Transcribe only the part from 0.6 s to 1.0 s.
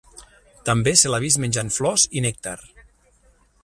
També